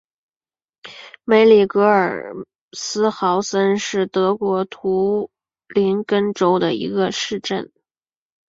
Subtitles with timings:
[1.25, 2.33] 格里梅尔
[2.75, 5.29] 斯豪森是德国图
[5.67, 7.71] 林根州的一个市镇。